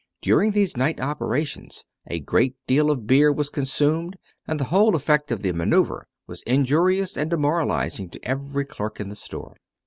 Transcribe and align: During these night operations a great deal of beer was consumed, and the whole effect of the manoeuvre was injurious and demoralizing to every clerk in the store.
During 0.23 0.53
these 0.53 0.75
night 0.75 0.99
operations 0.99 1.85
a 2.07 2.19
great 2.21 2.55
deal 2.65 2.89
of 2.89 3.05
beer 3.05 3.31
was 3.31 3.51
consumed, 3.51 4.17
and 4.47 4.59
the 4.59 4.63
whole 4.73 4.95
effect 4.95 5.29
of 5.29 5.43
the 5.43 5.51
manoeuvre 5.51 6.07
was 6.25 6.41
injurious 6.47 7.15
and 7.15 7.29
demoralizing 7.29 8.09
to 8.09 8.25
every 8.27 8.65
clerk 8.65 8.99
in 8.99 9.09
the 9.09 9.15
store. 9.15 9.57